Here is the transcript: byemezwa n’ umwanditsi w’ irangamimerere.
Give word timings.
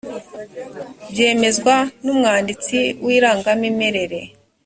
byemezwa 1.11 1.75
n’ 2.03 2.05
umwanditsi 2.13 2.79
w’ 3.03 3.07
irangamimerere. 3.17 4.19